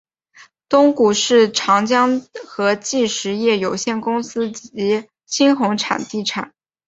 [0.01, 6.55] 股东是长江和记实业有限公司及新鸿基地产。